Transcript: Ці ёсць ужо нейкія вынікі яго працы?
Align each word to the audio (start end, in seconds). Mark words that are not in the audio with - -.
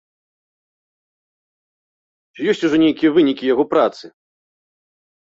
Ці 2.37 2.49
ёсць 2.53 2.65
ужо 2.69 2.77
нейкія 2.85 3.09
вынікі 3.17 3.45
яго 3.53 3.63
працы? 3.75 4.05